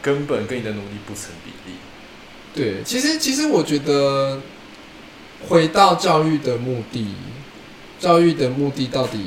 [0.00, 1.76] 根本跟你的努力不成比例。
[2.54, 4.40] 对，其实其实我觉得
[5.48, 7.14] 回到教育的目的，
[7.98, 9.26] 教育的目的到底？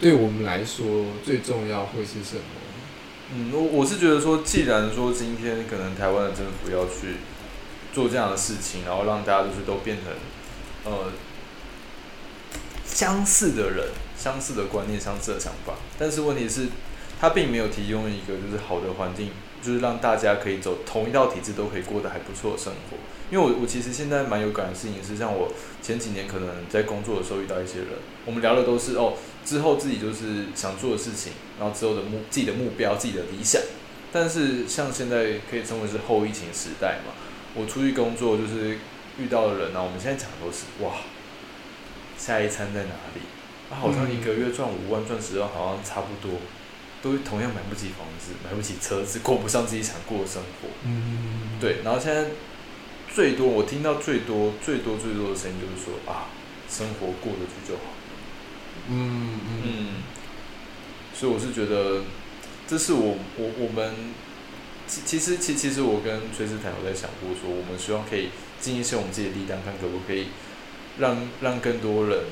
[0.00, 2.42] 对我们来说，最重要会是什么？
[3.34, 7.16] 嗯，我我是觉得说，既然说今天可能台湾的政府要去
[7.92, 10.12] 做这样的事情，然后让大家就是都变成
[10.84, 11.10] 呃
[12.84, 16.68] 相似的人、相似的观念、相似的想法，但是问题是，
[17.20, 19.30] 他并没有提供一个就是好的环境，
[19.62, 22.96] 就是让大家可以走同一套体制都可以过得还不错的生活。
[23.30, 27.88] 因为我我其实现在蛮有感的事情是，像我前几年可能在工作的时候遇到一些人，
[28.24, 29.14] 我们聊的都是哦。
[29.44, 33.62] 之后自己就是想做的事情，然后之后的目自己的目标、自己的理想。
[34.12, 37.12] 但是像现在可以称为是后疫情时代嘛，
[37.54, 38.78] 我出去工作就是
[39.18, 40.94] 遇到的人呢，我们现在讲的都是哇，
[42.18, 43.20] 下一餐在哪里？
[43.70, 46.38] 啊，好像一个月赚五万、赚十万，好像差不多，
[47.02, 50.68] 都同样买不起房子、买不起车子，过不上自己想过的生活。
[50.84, 51.82] 嗯，对。
[51.84, 52.30] 然后现在
[53.16, 56.28] 最多我听到最多、最多、最多的声音就是说啊，
[56.68, 57.80] 生活过得去就好。
[58.90, 59.88] 嗯嗯，
[61.14, 62.02] 所以我是觉得，
[62.68, 64.12] 这是我我我们
[64.86, 68.28] 其其实其其实我跟崔斯坦有在想过说，我们希望可以
[68.60, 70.26] 尽一些我们自己的力量，看可不可以
[70.98, 72.24] 让让更多人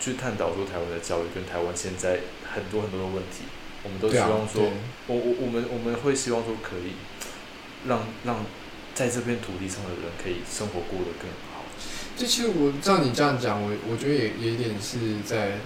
[0.00, 2.20] 去探讨说台湾的教育跟台湾现在
[2.54, 3.44] 很多很多的问题，
[3.84, 4.72] 我们都希望说，对。
[5.08, 6.96] 我我我们我们会希望说可以
[7.86, 8.46] 让让
[8.96, 11.62] 在这片土地上的人可以生活过得更好。
[12.16, 15.58] 就其实我照你这样讲，我我觉得也也有点是在，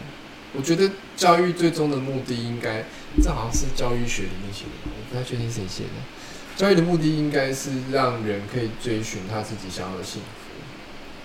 [0.52, 2.84] 我觉得教育最终的目的应该，
[3.22, 5.90] 这好像是教育学里面写的，我不太确定谁写的。
[6.56, 10.26] 教育的目的应该是让人可以追寻他自己想要的幸福。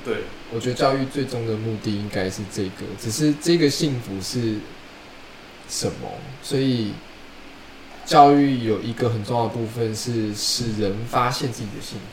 [0.05, 0.17] 对，
[0.53, 4.59] 我觉得教育最终的目的应该是这个，只是这个幸福是
[5.67, 6.07] 什么？
[6.43, 6.93] 所以
[8.05, 12.05] 教育有一个很重要的部分是使人发现自己的幸福。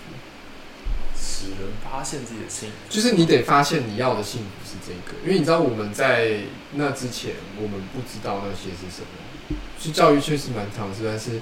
[1.15, 2.75] 使人发现自己的幸福。
[2.89, 6.39] 就是你得发现你要的幸福是这个，因为你知道我们在
[6.75, 9.57] 那之前，我们不知道那些是什么。
[9.79, 11.41] 其实教育确实蛮长时，但是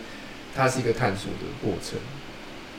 [0.57, 1.99] 它是一个探索的过程。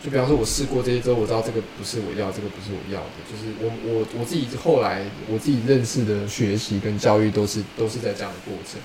[0.04, 3.22] 就比方说，我试过这些之后，我知道这个不是我要，这个不是我要的。
[3.30, 8.82] 就是我我我自己后来我自己认识的学习跟教育都是都是在这样的过程。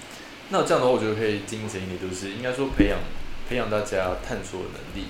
[0.50, 2.98] 那这样的话，我觉得可以精简一点，就是应该说培养
[3.48, 5.06] 培养大家探索的能力，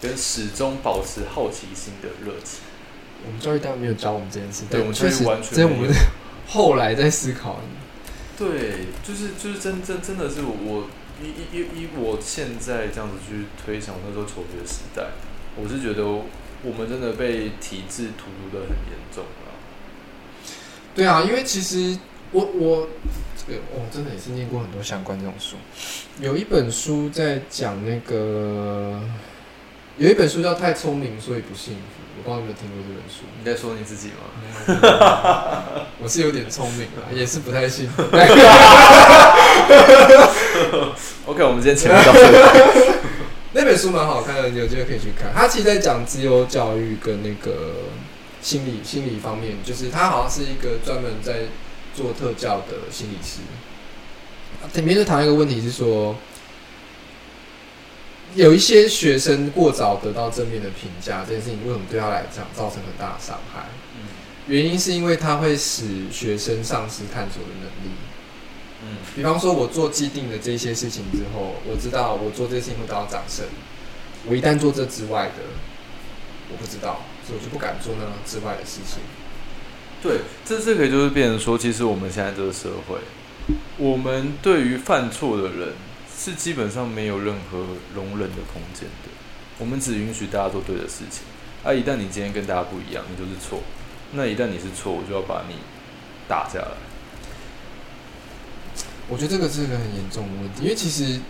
[0.00, 2.60] 跟始终保持好奇心的热情。
[3.24, 5.90] 我们教育当然没有教我们这件事，对我们确实完全在我们
[6.48, 7.60] 后来在思考。
[8.36, 10.88] 对，就是就是真真真的是我
[11.22, 15.10] 以以以以我现在这样子去推想那时候求学时代，
[15.54, 19.54] 我是觉得我们真的被体制荼毒的很严重啊。
[20.94, 21.96] 对啊，因为其实
[22.32, 22.88] 我我
[23.46, 25.56] 这个我真的也是念过很多相关这种书，
[26.20, 29.00] 有一本书在讲那个，
[29.98, 31.80] 有一本书叫《太聪明所以不幸福》，
[32.18, 33.24] 我不知道你有没有听过这本书。
[33.38, 34.14] 你在说你自己吗？
[36.00, 38.02] 我是有点聪明啊， 也是不太幸福。
[41.26, 42.36] OK，我们今天前面到这里。
[43.54, 45.30] 那本书蛮好看的，你有机会可以去看。
[45.34, 47.72] 它其实在讲自由教育跟那个
[48.40, 51.48] 心理心理方面，就是他好像是一个专门在
[51.94, 53.40] 做特教的心理师。
[54.74, 56.16] 里面就谈到一个问题是说，
[58.34, 63.66] 有一些学生过早得到正面的评价，这件事情为什么对他来讲造成很大的伤害？
[63.96, 64.08] 嗯
[64.48, 67.94] 原因是因为它会使学生丧失探索的能力。
[68.82, 73.46] 嗯比方说，我做既定的这些事情之后，我知道我做这些事情会得到掌声。
[74.26, 75.42] 我一旦做这之外的，
[76.50, 78.98] 我不知道，所以我就不敢做那之外的事情。
[80.02, 82.98] 对，这这个就是变成说，其实我们现在这个社会，
[83.78, 85.74] 我们对于犯错的人
[86.12, 87.58] 是基本上没有任何
[87.94, 89.08] 容忍的空间的。
[89.58, 91.22] 我们只允许大家做对的事情，
[91.62, 93.60] 啊，一旦你今天跟大家不一样，你就是错。
[94.14, 95.54] 那一旦你是错，我就要把你
[96.26, 96.72] 打下来。
[99.08, 101.20] 我觉得这个是个很严重的问题，因为其实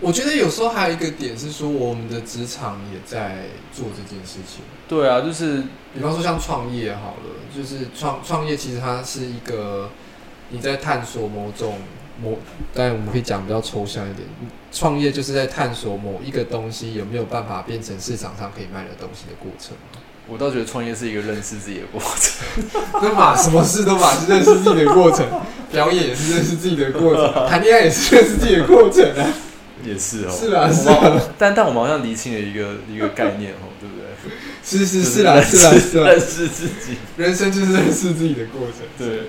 [0.00, 4.62] 我觉得有时候还有一个点是说，我们的职场也在做这件事情。
[4.88, 5.62] 对啊，就是
[5.94, 9.90] 比方说像创业好了，就是创创业其实它是一个
[10.48, 11.78] 你在探索某种
[12.22, 12.38] 某，
[12.72, 14.26] 当然我们可以讲比较抽象一点，
[14.72, 19.76] 创业就是在探索某一个东西有没有办法变成市场上可以卖的东西的过程。
[20.26, 22.80] 我倒觉得创业是一个认识自己的过程。
[23.02, 25.26] 都把什么事都把是认识自己的过程，
[25.70, 29.28] 表演也是认识自己的过程，谈恋爱也是认识自己的过程啊。
[29.84, 34.06] 也是哦，是啊是啊但但我们好像厘清了一个一个概念哦， 对不对？
[34.62, 36.98] 是是是啦是啦是啦认，识自己。
[37.16, 38.86] 人生就是认识自己的过程。
[38.98, 39.28] 对，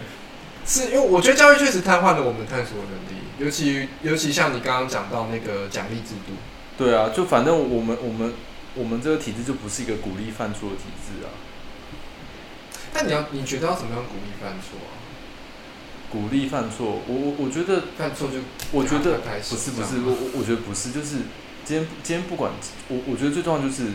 [0.66, 6.34] 是因为我觉得教育确实瘫痪了我们探索的能力，尤其尤其像你刚刚讲到那个奖励制度，
[6.78, 8.34] 对啊，就反正我们我们
[8.76, 11.32] 我们这个体制就不是一个鼓励犯错的体制啊，
[12.94, 15.00] 但你要你觉得要怎么样鼓励犯错啊？
[16.12, 18.40] 鼓励犯错，我我我觉得，犯错就
[18.72, 21.20] 我觉得不是不是，我我我觉得不是，就是
[21.64, 22.52] 今天今天不管
[22.90, 23.88] 我我觉得最重要就是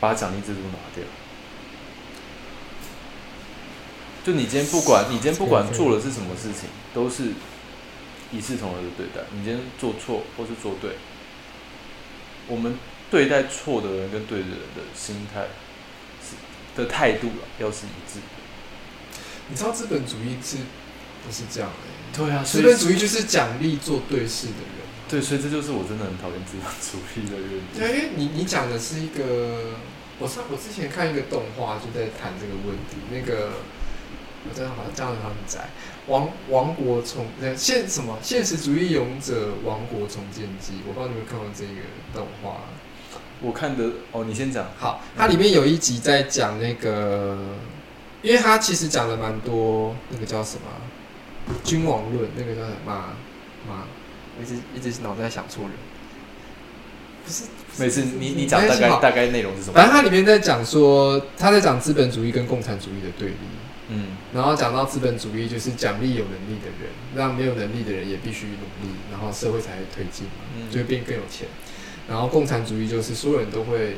[0.00, 1.04] 把奖励制度拿掉。
[4.24, 7.32] 就你今天不管你今天不管做了是什么事情，都是
[8.32, 9.22] 一视同仁的对待。
[9.32, 10.92] 你今天做错或是做对，
[12.48, 12.76] 我们
[13.10, 15.42] 对待错的人跟对的人的心态
[16.20, 16.34] 是
[16.76, 18.41] 的态度啊，要是一致的。
[19.48, 20.56] 你知道资本主义是
[21.26, 24.82] 不是这样的、对啊，资本主义就是奖励做对事的人。
[25.08, 27.64] 对，所以这就是我真的很讨厌资本主义的原因。
[27.76, 29.76] 对，因为你你讲的是一个，
[30.18, 33.50] 我上我之前看一个动画就在谈这个问题，那个
[34.48, 35.68] 我真的好像这样很窄，
[36.06, 41.82] 王王国重呃现什么现实主义勇者王国重建记，我不知道你们有没有看过这个
[42.14, 42.60] 动画。
[43.42, 44.64] 我看的哦，你先讲。
[44.78, 47.36] 好，它里面有一集在讲那个，
[48.22, 50.78] 因为他其实讲了蛮多，那个叫什么啊
[51.64, 52.94] 君王论，那个叫什么马
[53.68, 53.84] 马，
[54.38, 55.72] 我一直一直脑袋想错人。
[57.24, 57.44] 不是，
[57.78, 59.74] 每次你你讲大概大概内容是什么？
[59.74, 63.34] 反正它里面在讲说，他在讲资本主义跟共产主义的对立，
[63.88, 71.46] 嗯然后讲到资本主义就是奖励有能力的人，让没有能力的人也必须努力，然后社会才会推进嘛，嗯就会变更有钱。
[72.08, 73.96] 然后共产主义就是所有人都会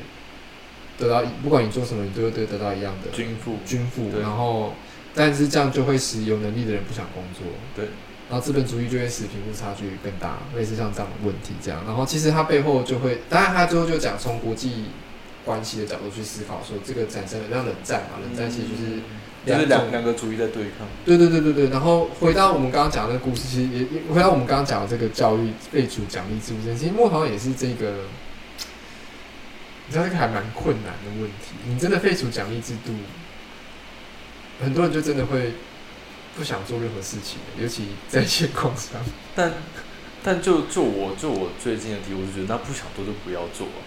[0.99, 3.57] 得到，不管你做什么，你都会得得到一样的均富。
[3.67, 4.73] 均富，然后
[5.15, 7.43] 但是这样就会使有能力的人不想工作，
[7.75, 7.87] 对，
[8.31, 11.83] 然后资本主义就会使贫富差距更大，类似像这样的问题这样。
[11.87, 14.87] 然后其实它背后就会，当然它最后就讲从国际
[15.45, 19.01] 关系的角度去思考，说这个产生了像冷战嘛，冷战其实就是
[19.45, 20.87] 就是两两两个主义在对抗。
[21.05, 28.05] 对对对对对，然后回到我们刚刚讲的那个故事，其实也也回到我们刚刚讲的这个教育废除奖励制度其实莫好像也是这个，
[29.87, 31.55] 你知道这个还蛮困难的问题。
[31.67, 32.93] 你真的废除奖励制度，
[34.63, 35.53] 很多人就真的会
[36.37, 39.01] 不想做任何事情，尤其在现况上。
[39.35, 39.53] 但
[40.23, 43.79] 但就就我就我最近的题，我就觉得那不想做就不要做啊。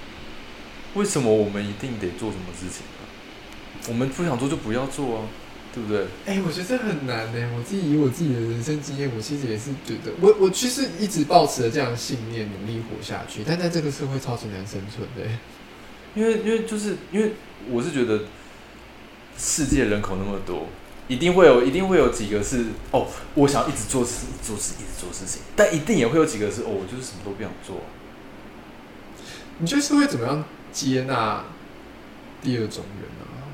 [0.93, 3.89] 为什么我们一定得做什么事情呢？
[3.89, 5.23] 我们不想做就不要做啊，
[5.73, 6.05] 对不对？
[6.25, 7.53] 哎、我觉得这很难呢。
[7.57, 13.41] 我自己以我自己的人生经验，我其实也是觉得，我我其实一直抱持着这样的信念，努力活下去。
[13.45, 15.31] 但在这个社会超级难生存的。
[16.16, 17.34] 因为因为就是因为
[17.70, 18.22] 我是觉得
[19.38, 20.68] 世界人口那么多，
[21.08, 27.82] 一定会有一定会有几个是哦，我想要一直做事做事一直做事情，但一定也会有几个是哦，我就是什么都不想做。
[29.60, 31.43] 你觉得社会怎么样接纳
[32.41, 33.49] 第二种人啊？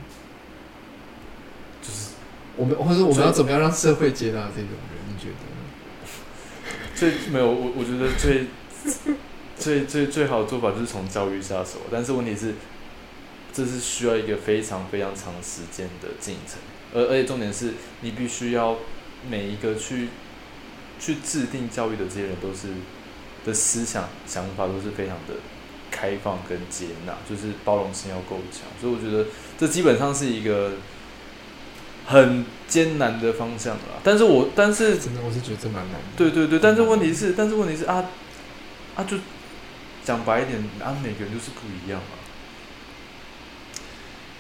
[1.82, 2.12] 就是
[2.56, 5.00] 我们或者我们要怎么样让社会接纳这种人？
[5.08, 5.36] 你觉得？
[6.96, 8.48] 最没有我我觉得最
[9.64, 12.56] 最最最好的做法就是从教育下手，但是问题是，
[13.54, 16.58] 这是需要一个非常非常长时间的进程，
[16.94, 18.76] 而而且重点是你必须要
[19.30, 20.10] 每一个去
[21.00, 22.68] 去制定教育的这些人都是
[23.46, 25.36] 的思想想法都是非常的
[25.90, 30.74] 开放跟接纳，就是包容性要够强，所以我觉得这基本上是一个
[32.06, 34.02] 很艰难的方向啦。
[34.04, 36.00] 但是我但是真的，我是觉得这蛮难的。
[36.18, 38.04] 对对对，但是问题是，但是问题是啊
[38.96, 39.18] 啊，就
[40.04, 42.18] 讲白一点，啊，每个人就是不一样嘛。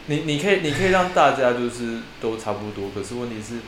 [0.07, 3.59] 你你可以你可以让大家就是都差不多，可是问题是，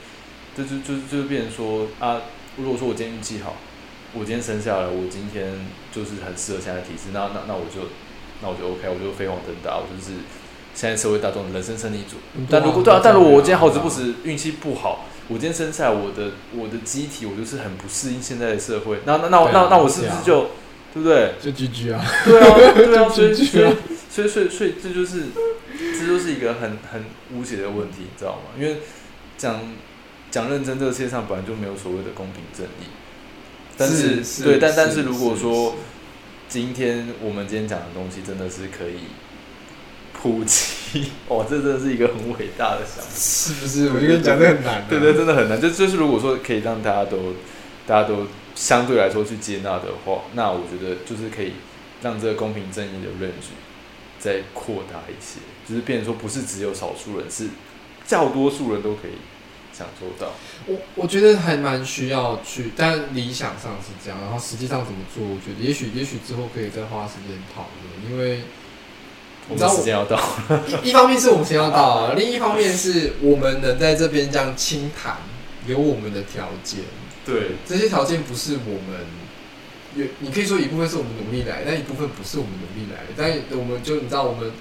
[0.55, 2.21] 这就就就变成说啊，
[2.57, 3.55] 如果说我今天运气好，
[4.13, 5.53] 我今天生下来，我今天
[5.93, 7.87] 就是很适合现在的体质，那那那我就
[8.41, 10.19] 那我就 OK，我就飞黄腾达，我就是
[10.73, 12.17] 现在社会大众的人生胜利组。
[12.49, 20.49] 但如果对啊，但如果我今天好死不死运气不好，我今天生下来我的我的机体我就是很不适应现在的社会，那那那那那我是不是就
[20.95, 21.33] 对不对？
[21.41, 23.73] 就 GG 啊，对啊，对啊， 所以就所以啊
[24.09, 25.23] 所以所以所以这就是
[25.99, 28.55] 这就是一个很很无解的问题，你知道吗？
[28.57, 28.77] 因为
[29.37, 29.59] 讲
[30.31, 32.87] 讲认真，这个世界上本来就没有所谓的公平正义。
[33.77, 35.75] 但是是对，但是但是如果说
[36.47, 38.99] 今天我们今天讲的东西真的是可以
[40.13, 43.11] 普及， 哇，这真的是一个很伟大的想法。
[43.13, 43.89] 是不是？
[43.89, 44.85] 我就跟你讲，这很难、啊。
[44.89, 45.59] 对对，真的很难。
[45.59, 47.33] 就就是如果说可以让大家都
[47.85, 48.25] 大家都
[48.55, 51.53] 相对来说去接纳的话，那我觉得就是可以
[52.01, 53.51] 让这个公平正义的 range
[54.17, 57.49] 再扩大一些，就是变成说不是只有少数人，是
[58.07, 59.17] 较多数人都可以
[59.73, 60.31] 享受到。
[60.67, 68.41] 我我觉得还蛮需要去，但理想上是这样，然后实际上怎么做，我觉得也许也许之后可以再花时间讨论，因为
[69.49, 70.17] 我你知道我们时间要到，
[70.81, 75.17] 一 一方面是我们时间要到啊，另一方面是我们能在这边这样轻谈，
[75.67, 76.79] 有我们的条件，
[77.25, 79.05] 对这些条件不是我们，
[79.95, 83.13] 也你可以说一部分是我们努力来，但一部分不是我们努力来的。
[83.17, 84.51] 但我们就你知道，我们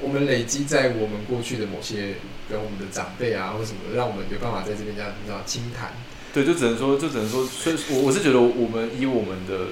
[0.00, 2.14] 我们累积在我们过去的某些，
[2.46, 5.92] 比如我们的长辈啊或什么，让我们有办法在这边这样你知道轻谈。
[6.32, 9.68] 对，就只能说就只能说，所以我我是觉得我们以我们的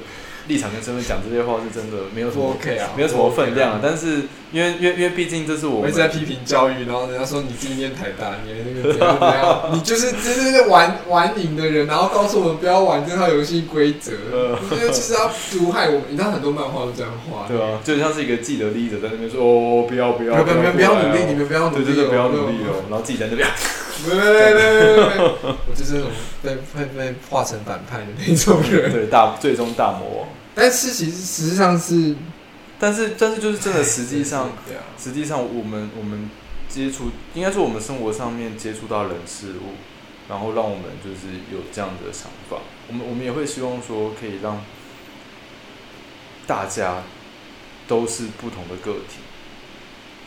[0.49, 3.81] 立场跟身份讲这些话是真的没有什么 OK 啊，没有什么分量啊。
[3.83, 4.23] 但是
[4.53, 16.03] 因为因为因为毕竟这是我们一直在批评教育，然后人家说你自己念台大，你那个怎样怎样， 你就是真的是玩玩瘾的人，然后告诉我们不要玩这套游戏规则， 呃你觉得就是要毒害我们。
[16.11, 23.49] 你知道很多漫画都这样画，对啊，就像是一个既得利益者在那边说哦不要不要不要不要不要努力，你们们不要努力哦，对对对不要努力哦，然后自己在那边
[24.07, 25.23] 没没没没，
[25.69, 26.05] 我就是
[26.43, 28.93] 被被被化成反派的那种人。
[28.93, 30.29] 对大最终大魔王。
[30.55, 32.15] 但是其实实际上是，
[32.79, 34.51] 但是但是就是真的实际上，
[34.99, 36.29] 实际上我们我们
[36.69, 39.75] 接触应该说我们生活上面接触到人事物，
[40.29, 42.59] 然后让我们就是有这样的想法。
[42.89, 44.65] 我们我们也会希望说可以让
[46.47, 47.05] 大家
[47.87, 49.21] 都是不同的个体，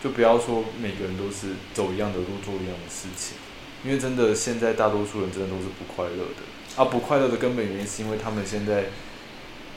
[0.04, 3.38] 就不要说每个人都是走一样的路做一样的事情，
[3.86, 6.42] 因为真的现在大多数人真的都是不快乐的
[6.76, 8.86] 啊，不快乐的根本原因是因为他们现在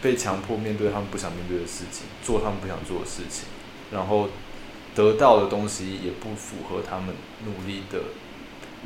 [0.01, 3.45] 被强迫面对他们不想面对的事情，做他们不想做的事情，
[3.93, 4.31] 然后
[4.95, 7.99] 得到的东西也不符合他们努力的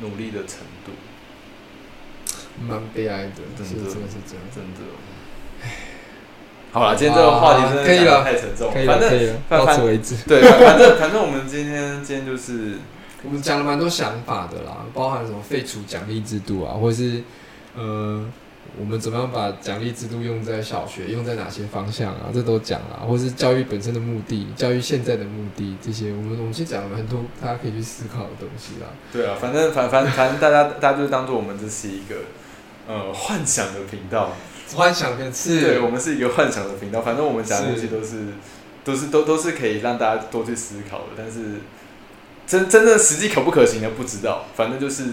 [0.01, 0.91] 努力的程度，
[2.67, 4.43] 蛮悲哀的，真的是真的是这样。
[4.53, 4.91] 真的。
[6.71, 10.15] 好了，今天这个话题真的讲得太沉重，了，反正到此为止。
[10.27, 12.79] 对，反反正反正我们今天今天就是
[13.23, 17.23] 我们讲了蛮多想法的啦，包含什么废除奖励制度啊，或者是
[17.75, 18.23] 呃，
[18.77, 28.87] 我们怎么样把奖励制度用在小学，用在哪些方向啊，这都讲了，或是教育本身的目的，教育现在的目的，这些我们我们其实讲了很多大家可以去思考的东西啦。
[29.11, 32.15] 对啊，反正反反反正大家大家就当做我们这是一个
[32.87, 34.33] 呃幻想的频道，
[34.75, 38.27] 幻想跟是，对我们是一个幻想的频道，反正我们讲的东西是都是。
[38.85, 41.39] 都是都都是可以让大家多去思考的，但是
[42.53, 45.05] 真真正实际可不可行的不知道，反正就是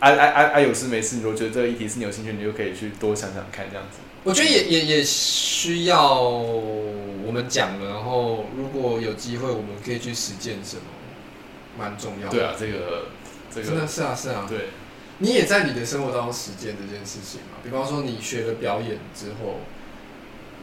[0.00, 3.98] 哎哎哎哎有事没事，你如果觉得这个议题是你有兴趣，你就可以去多想想看这样子。
[4.24, 10.82] 我觉得也也也需要我们讲了，然后如果有机会，我们可以去实践什么，
[11.78, 12.36] 蛮重要的。
[12.36, 13.06] 对啊，这个
[13.54, 14.70] 这真的个是啊是啊，对
[15.18, 17.62] 你也在你的生活当中实践这件事情嘛？
[17.62, 19.60] 比方说，你学了表演之后，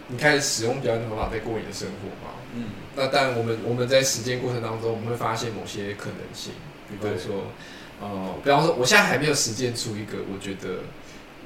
[0.08, 2.36] 你开始使用表演的方法在过你的生活嘛？
[2.56, 2.66] 嗯。
[2.96, 6.54] 那但我们我们在实践过程当中，我们会发现某些可能性，
[6.90, 7.52] 比方说，
[8.02, 10.84] 呃，比方说，我现在还没有实践出一个我觉得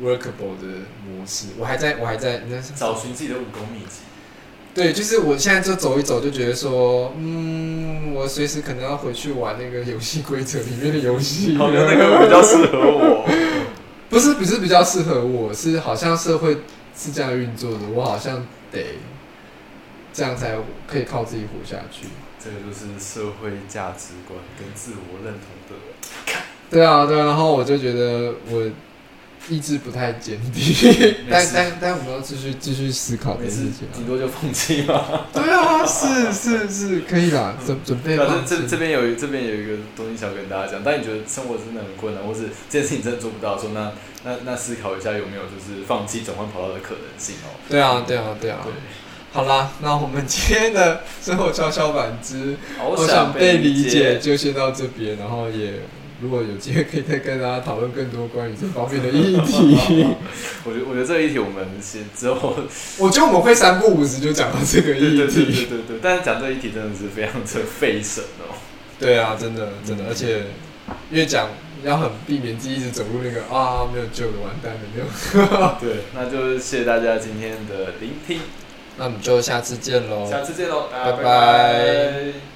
[0.02, 4.02] workable 的模式，我还在我还在那是找寻自己的武功秘籍。
[4.74, 13.26] 对，就是我现在就走一走，就觉得说，嗯，我随时可能要回去玩那个游戏规则里面的游戏，好像那个比较适合我。
[14.10, 16.58] 不是不是比较适合我，是好像社会
[16.96, 18.98] 是这样运作的，我好像得
[20.16, 20.56] 这样才
[20.88, 22.08] 可以靠自己活下去。
[22.42, 25.76] 这个就是社会价值观跟自我认同的。
[26.70, 28.70] 对啊，对啊，然后我就觉得我
[29.50, 30.64] 意志不太坚定，
[31.30, 33.94] 但但但我们要继续继续思考这件事情啊。
[33.94, 35.26] 顶多就放弃嘛。
[35.34, 38.28] 对啊，是是是，可以啦，准准备反。
[38.28, 43.92] 正这这边有一这边有一个东西想跟大家讲，但你觉得生活真的很困难，或是这件事情真的做不到的时候，那
[44.24, 47.54] 那那思考一下有没有就是放弃转换跑道的可能性哦。
[47.70, 48.60] 对啊，对啊，对啊。
[48.64, 48.74] 对，
[49.36, 55.74] 好啦，那我们今天的生活跷跷板之我想被理解，就先到这边，然后也
[56.22, 60.08] 如果有机会可以再跟大家讨论更多关于这方面的议题。
[60.64, 62.56] 我觉得我觉得这个议题我们先之后，
[62.98, 65.66] 我觉得我们会三不五时就讲到这个议对对对对题。
[65.66, 68.56] 对对，但是讲这个议题真的是非常的费神哦。
[68.98, 70.44] 对啊，真的真的，而且
[71.12, 71.50] 越讲
[71.84, 75.76] 要很避免自己一直走入那个啊没有救的完蛋的那种。
[75.82, 78.40] 对，那就谢谢大家今天的聆听，
[78.98, 81.18] 那我们就下次见喽，下次见喽，拜拜。
[81.18, 82.55] 拜拜